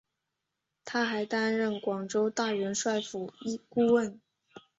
[0.83, 3.31] 他还担任广州大元帅府
[3.69, 4.19] 顾问。